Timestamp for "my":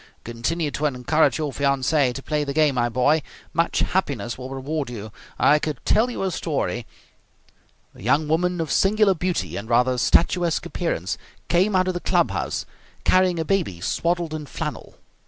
2.73-2.89